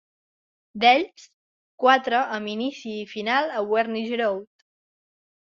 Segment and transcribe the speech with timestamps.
[0.83, 1.27] D'ells,
[1.83, 4.65] quatre amb inici i final a Wernigerode.